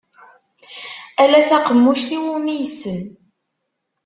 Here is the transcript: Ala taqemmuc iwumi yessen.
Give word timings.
Ala 1.21 1.39
taqemmuc 1.49 2.03
iwumi 2.17 2.53
yessen. 2.59 2.99